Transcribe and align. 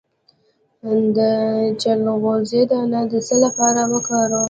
د 1.17 1.19
چلغوزي 1.81 2.61
دانه 2.71 3.01
د 3.11 3.13
څه 3.27 3.35
لپاره 3.43 3.81
وکاروم؟ 3.93 4.39